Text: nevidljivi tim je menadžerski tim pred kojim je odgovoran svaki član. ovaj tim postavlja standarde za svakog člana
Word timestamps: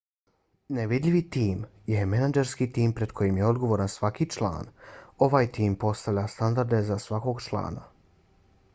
nevidljivi 0.77 1.19
tim 1.35 1.59
je 1.91 2.05
menadžerski 2.13 2.67
tim 2.77 2.95
pred 3.01 3.13
kojim 3.19 3.37
je 3.41 3.45
odgovoran 3.49 3.91
svaki 3.97 4.29
član. 4.37 4.73
ovaj 5.29 5.51
tim 5.59 5.75
postavlja 5.85 6.27
standarde 6.37 6.81
za 6.91 6.97
svakog 7.07 7.45
člana 7.51 7.85